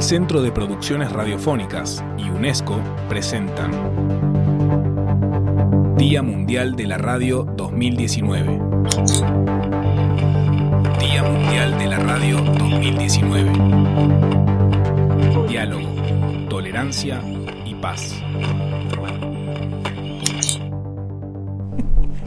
El 0.00 0.04
Centro 0.04 0.40
de 0.40 0.50
Producciones 0.50 1.12
Radiofónicas 1.12 2.02
y 2.16 2.30
UNESCO 2.30 2.80
presentan 3.10 3.70
Día 5.98 6.22
Mundial 6.22 6.74
de 6.74 6.86
la 6.86 6.96
Radio 6.96 7.44
2019. 7.44 8.58
Día 11.00 11.22
Mundial 11.22 11.78
de 11.78 11.86
la 11.86 11.98
Radio 11.98 12.38
2019. 12.38 13.52
Diálogo, 15.46 15.90
tolerancia 16.48 17.20
y 17.66 17.74
paz. 17.74 18.14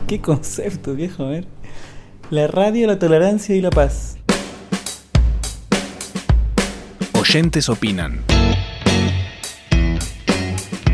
Qué 0.05 0.21
concepto, 0.21 0.93
viejo, 0.93 1.23
a 1.23 1.29
ver. 1.29 1.47
La 2.29 2.45
radio, 2.45 2.85
la 2.85 2.99
tolerancia 2.99 3.55
y 3.55 3.61
la 3.61 3.71
paz. 3.71 4.19
Opinan. 7.67 8.23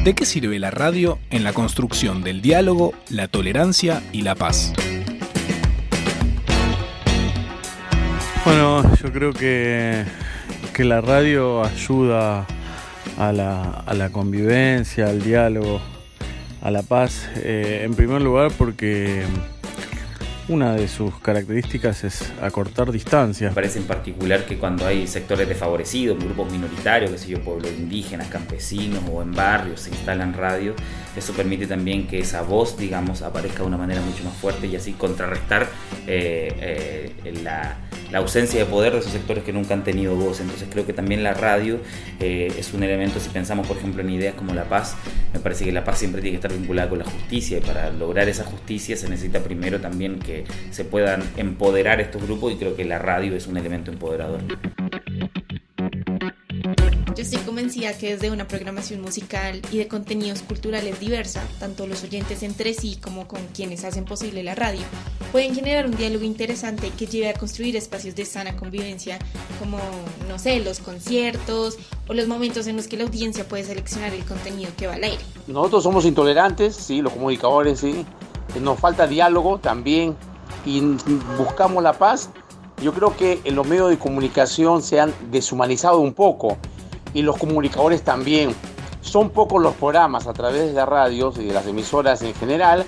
¿De 0.06 0.16
qué 0.16 0.26
sirve 0.26 0.58
la 0.58 0.72
radio 0.72 1.20
en 1.32 1.44
la 1.44 1.52
construcción 1.52 2.24
del 2.24 2.42
diálogo, 2.42 2.94
la 3.10 3.28
tolerancia 3.28 4.02
y 4.14 4.22
la 4.22 4.36
paz? 4.36 4.72
Bueno, 8.46 8.90
yo 9.04 9.12
creo 9.12 9.34
que, 9.34 10.06
que 10.74 10.86
la 10.86 11.02
radio 11.02 11.62
ayuda 11.62 12.48
a 13.18 13.34
la, 13.34 13.62
a 13.62 13.94
la 13.94 14.10
convivencia, 14.10 15.08
al 15.08 15.22
diálogo, 15.22 15.82
a 16.62 16.72
la 16.72 16.84
paz. 16.84 17.30
Eh, 17.36 17.82
en 17.84 17.96
primer 17.96 18.22
lugar 18.22 18.50
porque 18.58 19.26
una 20.50 20.74
de 20.74 20.88
sus 20.88 21.18
características 21.20 22.04
es 22.04 22.34
acortar 22.42 22.92
distancias. 22.92 23.52
Me 23.52 23.56
parece 23.56 23.80
en 23.80 23.86
particular 23.86 24.46
que 24.46 24.58
cuando 24.58 24.86
hay 24.86 25.08
sectores 25.08 25.48
desfavorecidos, 25.48 26.18
grupos 26.18 26.52
minoritarios, 26.52 27.12
que 27.12 27.18
sé 27.20 27.30
yo, 27.30 27.40
pueblos 27.42 27.72
indígenas, 27.72 28.28
campesinos 28.28 29.04
o 29.12 29.22
en 29.22 29.32
barrios 29.32 29.82
se 29.82 29.92
instalan 29.92 30.34
radios, 30.34 30.76
eso 31.16 31.34
permite 31.34 31.68
también 31.68 32.08
que 32.08 32.20
esa 32.20 32.42
voz, 32.42 32.78
digamos, 32.78 33.22
aparezca 33.22 33.60
de 33.60 33.68
una 33.68 33.78
manera 33.78 34.02
mucho 34.02 34.24
más 34.24 34.34
fuerte 34.34 34.66
y 34.66 34.76
así 34.76 34.94
contrarrestar 34.94 35.70
eh, 36.08 37.14
eh, 37.24 37.34
la, 37.44 37.78
la, 38.12 38.20
ausencia 38.20 38.60
de 38.60 38.66
poder 38.66 38.94
de 38.94 39.00
esos 39.00 39.12
sectores 39.12 39.44
que 39.44 39.54
nunca 39.54 39.74
han 39.74 39.84
tenido 39.84 40.16
voz. 40.16 40.40
Entonces 40.40 40.68
creo 40.72 40.86
que 40.86 40.94
también 40.94 41.24
la 41.24 41.34
radio 41.34 41.80
eh, 42.20 42.54
es 42.58 42.74
un 42.74 42.84
elemento, 42.84 43.20
si 43.20 43.30
pensamos 43.30 43.68
por 43.68 43.78
ejemplo 43.78 44.02
en 44.02 44.10
ideas 44.10 44.36
como 44.36 44.54
la 44.54 44.66
paz, 44.66 44.96
me 45.34 45.40
parece 45.40 45.66
que 45.66 45.72
la 45.72 45.84
paz 45.84 46.00
siempre 46.00 46.22
tiene 46.22 46.40
que 46.40 46.46
estar 46.46 46.58
vinculada 46.58 46.90
con 46.90 47.00
la 47.00 47.06
justicia 47.06 47.58
y 47.58 47.62
para 47.62 47.92
lograr 47.92 48.30
esa 48.30 48.44
justicia 48.44 48.96
se 48.98 49.10
necesita 49.10 49.40
primero 49.40 49.80
también 49.80 50.20
que 50.20 50.46
se 50.72 50.86
puedan 50.86 51.24
empoderar 51.38 52.02
estos 52.02 52.22
grupos 52.24 52.54
y 52.54 52.56
creo 52.58 52.76
que 52.76 52.86
la 52.86 53.00
radio 53.00 53.36
es 53.36 53.48
un 53.48 53.58
elemento 53.58 53.92
empoderador. 53.92 54.42
Yo 57.20 57.24
estoy 57.24 57.40
convencida 57.40 57.98
que 57.98 58.14
desde 58.14 58.32
una 58.32 58.48
programación 58.48 59.02
musical 59.02 59.62
y 59.74 59.80
de 59.80 59.90
contenidos 59.90 60.42
culturales 60.42 61.02
diversa, 61.02 61.46
tanto 61.60 61.86
los 61.86 62.02
oyentes 62.04 62.44
entre 62.44 62.74
sí 62.74 62.98
como 63.02 63.28
con 63.28 63.46
quienes 63.48 63.84
hacen 63.84 64.06
posible 64.06 64.42
la 64.42 64.56
radio, 64.56 64.84
pueden 65.32 65.54
generar 65.54 65.86
un 65.86 65.96
diálogo 65.96 66.24
interesante 66.24 66.92
que 66.98 67.06
lleve 67.06 67.30
a 67.30 67.34
construir 67.34 67.76
espacios 67.76 68.16
de 68.16 68.26
sana 68.26 68.56
convivencia 68.56 69.20
como, 69.60 69.78
no 70.28 70.40
sé, 70.40 70.60
los 70.60 70.80
conciertos 70.80 71.78
o 72.08 72.14
los 72.14 72.28
momentos 72.28 72.68
en 72.68 72.78
los 72.78 72.88
que 72.88 72.98
la 72.98 73.04
audiencia 73.04 73.48
puede 73.48 73.64
seleccionar 73.64 74.14
el 74.14 74.26
contenido 74.26 74.72
que 74.78 74.88
va 74.88 74.96
al 74.96 75.04
aire. 75.04 75.22
Nosotros 75.48 75.84
somos 75.84 76.06
intolerantes, 76.06 76.76
sí, 76.76 77.02
los 77.02 77.14
comunicadores, 77.14 77.80
sí. 77.80 78.06
Nos 78.60 78.80
falta 78.80 79.06
diálogo 79.06 79.60
también 79.60 80.16
y 80.66 80.82
buscamos 81.38 81.84
la 81.84 81.94
paz. 81.94 82.30
Yo 82.82 82.94
creo 82.94 83.16
que 83.16 83.40
en 83.44 83.56
los 83.56 83.68
medios 83.68 83.90
de 83.90 84.00
comunicación 84.00 84.82
se 84.82 85.00
han 85.00 85.14
deshumanizado 85.32 86.00
un 86.00 86.14
poco 86.14 86.58
y 87.14 87.22
los 87.22 87.38
comunicadores 87.38 88.02
también. 88.02 88.56
Son 89.02 89.30
pocos 89.30 89.62
los 89.62 89.76
programas 89.76 90.28
a 90.28 90.34
través 90.34 90.68
de 90.68 90.74
las 90.74 90.88
radios 90.88 91.38
y 91.38 91.46
de 91.46 91.54
las 91.54 91.68
emisoras 91.68 92.22
en 92.22 92.34
general 92.34 92.86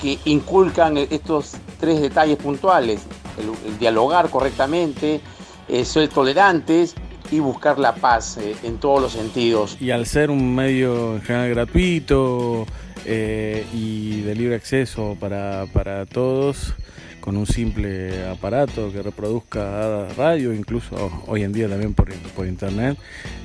que 0.00 0.18
inculcan 0.24 0.96
estos 0.96 1.54
tres 1.78 2.00
detalles 2.00 2.36
puntuales. 2.36 3.00
El, 3.38 3.78
dialogar 3.78 4.30
correctamente, 4.30 5.20
eh, 5.68 5.84
ser 5.84 6.08
tolerantes 6.08 6.94
y 7.30 7.40
buscar 7.40 7.78
la 7.78 7.94
paz 7.94 8.38
eh, 8.38 8.56
en 8.62 8.78
todos 8.78 9.02
los 9.02 9.12
sentidos. 9.12 9.76
Y 9.80 9.90
al 9.90 10.06
ser 10.06 10.30
un 10.30 10.54
medio 10.54 11.16
en 11.16 11.22
general 11.22 11.50
gratuito 11.50 12.66
eh, 13.04 13.66
y 13.72 14.22
de 14.22 14.34
libre 14.34 14.54
acceso 14.56 15.16
para, 15.18 15.66
para 15.72 16.06
todos, 16.06 16.74
con 17.20 17.36
un 17.36 17.46
simple 17.46 18.26
aparato 18.28 18.92
que 18.92 19.02
reproduzca 19.02 20.08
radio, 20.16 20.52
incluso 20.52 21.10
hoy 21.26 21.42
en 21.42 21.52
día 21.52 21.68
también 21.68 21.94
por, 21.94 22.12
por 22.36 22.46
internet, 22.46 22.96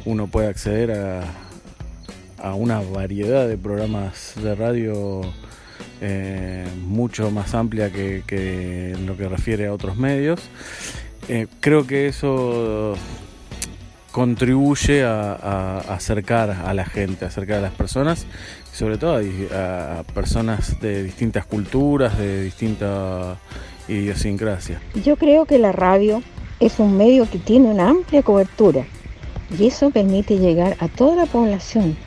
uno 0.05 0.27
puede 0.27 0.47
acceder 0.47 0.91
a, 0.91 1.23
a, 2.37 2.53
una 2.53 2.81
variedad 2.81 3.47
de 3.47 3.57
programas 3.57 4.33
de 4.35 4.53
radio 4.53 5.21
eh, 6.01 6.67
mucho 6.85 7.31
más 7.31 7.53
amplia 7.53 7.91
que, 7.91 8.23
que, 8.25 8.95
lo 9.05 9.17
que 9.17 9.27
refiere 9.27 9.67
a 9.67 9.73
otros 9.73 9.97
medios. 9.97 10.41
Eh, 11.27 11.47
creo 11.59 11.85
que 11.85 12.07
eso 12.07 12.95
contribuye 14.11 15.03
a, 15.03 15.77
acercar 15.89 16.49
a 16.49 16.73
la 16.73 16.85
gente, 16.85 17.25
acercar 17.25 17.59
a 17.59 17.61
las 17.61 17.73
personas, 17.73 18.25
sobre 18.73 18.97
todo 18.97 19.21
a, 19.53 19.99
a 19.99 20.03
personas 20.03 20.79
de 20.81 21.03
distintas 21.03 21.45
culturas, 21.45 22.17
de 22.17 22.43
distintas 22.43 23.37
idiosincrasia. 23.87 24.81
Yo 25.03 25.15
creo 25.15 25.45
que 25.45 25.57
la 25.57 25.71
radio 25.71 26.21
es 26.59 26.79
un 26.79 26.97
medio 26.97 27.29
que 27.29 27.39
tiene 27.39 27.69
una 27.69 27.89
amplia 27.89 28.21
cobertura 28.23 28.85
y 29.57 29.67
eso 29.67 29.89
permite 29.89 30.37
llegar 30.37 30.77
a 30.79 30.87
toda 30.87 31.15
la 31.15 31.25
población, 31.25 31.97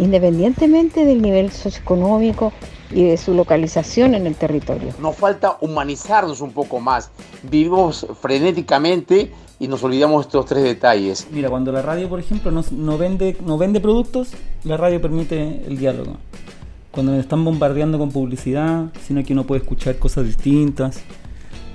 independientemente 0.00 1.04
del 1.04 1.22
nivel 1.22 1.52
socioeconómico 1.52 2.52
y 2.90 3.04
de 3.04 3.16
su 3.16 3.34
localización 3.34 4.14
en 4.14 4.26
el 4.26 4.34
territorio. 4.34 4.92
Nos 5.00 5.16
falta 5.16 5.58
humanizarnos 5.60 6.40
un 6.40 6.52
poco 6.52 6.80
más. 6.80 7.10
Vivimos 7.42 8.06
frenéticamente 8.20 9.30
y 9.60 9.68
nos 9.68 9.84
olvidamos 9.84 10.26
estos 10.26 10.46
tres 10.46 10.64
detalles. 10.64 11.28
Mira, 11.30 11.50
cuando 11.50 11.70
la 11.70 11.82
radio, 11.82 12.08
por 12.08 12.18
ejemplo, 12.18 12.50
no, 12.50 12.64
no, 12.72 12.98
vende, 12.98 13.36
no 13.44 13.58
vende 13.58 13.80
productos, 13.80 14.30
la 14.64 14.76
radio 14.76 15.00
permite 15.00 15.62
el 15.66 15.78
diálogo. 15.78 16.16
Cuando 16.90 17.12
me 17.12 17.20
están 17.20 17.44
bombardeando 17.44 17.98
con 17.98 18.10
publicidad, 18.10 18.86
sino 19.06 19.22
que 19.22 19.32
uno 19.34 19.44
puede 19.44 19.60
escuchar 19.60 19.96
cosas 19.96 20.24
distintas, 20.24 21.00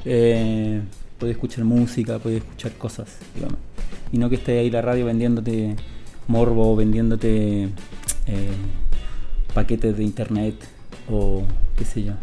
eh, 0.04 0.82
puede 1.18 1.32
escuchar 1.32 1.64
música, 1.64 2.20
puede 2.20 2.38
escuchar 2.38 2.74
cosas, 2.74 3.08
digamos. 3.34 3.60
Y 4.12 4.18
no 4.18 4.30
que 4.30 4.36
esté 4.36 4.60
ahí 4.60 4.70
la 4.70 4.82
radio 4.82 5.06
vendiéndote 5.06 5.76
morbo, 6.28 6.76
vendiéndote 6.76 7.70
eh, 8.28 8.52
paquetes 9.54 9.98
de 9.98 10.04
internet 10.04 10.56
o 11.10 11.44
qué 11.78 11.86
sé 11.86 12.04
yo. 12.04 12.14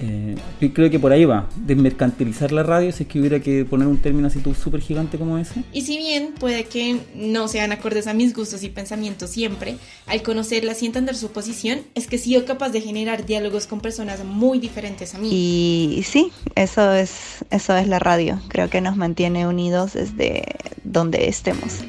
Eh, 0.00 0.34
creo 0.74 0.90
que 0.90 0.98
por 0.98 1.12
ahí 1.12 1.24
va, 1.24 1.48
desmercantilizar 1.54 2.50
la 2.50 2.64
radio 2.64 2.90
si 2.90 3.04
es 3.04 3.08
que 3.08 3.20
hubiera 3.20 3.38
que 3.40 3.64
poner 3.64 3.86
un 3.86 3.98
término 3.98 4.26
así 4.26 4.40
súper 4.60 4.80
gigante 4.80 5.16
como 5.16 5.38
ese. 5.38 5.62
Y 5.72 5.82
si 5.82 5.96
bien 5.96 6.34
puede 6.38 6.64
que 6.64 6.98
no 7.14 7.46
sean 7.46 7.70
acordes 7.70 8.08
a 8.08 8.14
mis 8.14 8.34
gustos 8.34 8.64
y 8.64 8.68
pensamientos 8.68 9.30
siempre, 9.30 9.76
al 10.06 10.22
conocerlas 10.22 10.82
y 10.82 10.86
entender 10.86 11.14
su 11.14 11.30
posición, 11.30 11.82
es 11.94 12.08
que 12.08 12.16
he 12.16 12.18
sido 12.18 12.44
capaz 12.44 12.70
de 12.70 12.80
generar 12.80 13.26
diálogos 13.26 13.66
con 13.68 13.80
personas 13.80 14.24
muy 14.24 14.58
diferentes 14.58 15.14
a 15.14 15.18
mí. 15.18 15.28
Y 15.30 16.02
sí, 16.02 16.32
eso 16.56 16.92
es, 16.92 17.44
eso 17.50 17.76
es 17.76 17.86
la 17.86 18.00
radio, 18.00 18.40
creo 18.48 18.68
que 18.68 18.80
nos 18.80 18.96
mantiene 18.96 19.46
unidos 19.46 19.92
desde 19.92 20.44
donde 20.82 21.28
estemos. 21.28 21.84